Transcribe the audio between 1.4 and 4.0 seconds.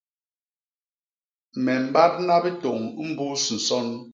Me mbadna bitôñ mbus nson.